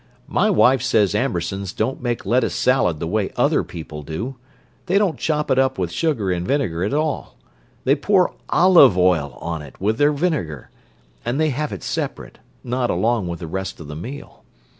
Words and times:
My 0.33 0.49
wife 0.49 0.81
says 0.81 1.13
Ambersons 1.13 1.73
don't 1.73 2.01
make 2.01 2.25
lettuce 2.25 2.55
salad 2.55 2.99
the 2.99 3.05
way 3.05 3.29
other 3.35 3.63
people 3.63 4.01
do; 4.01 4.35
they 4.87 4.97
don't 4.97 5.19
chop 5.19 5.51
it 5.51 5.59
up 5.59 5.77
with 5.77 5.91
sugar 5.91 6.31
and 6.31 6.43
vinegar 6.43 6.83
at 6.83 6.91
all. 6.91 7.37
They 7.83 7.95
pour 7.95 8.33
olive 8.49 8.97
oil 8.97 9.37
on 9.39 9.61
it 9.61 9.79
with 9.79 9.99
their 9.99 10.11
vinegar, 10.11 10.71
and 11.23 11.39
they 11.39 11.49
have 11.51 11.71
it 11.71 11.83
separate—not 11.83 12.89
along 12.89 13.27
with 13.27 13.41
the 13.41 13.47
rest 13.47 13.79
of 13.79 13.87
the 13.87 13.95
meal. 13.95 14.43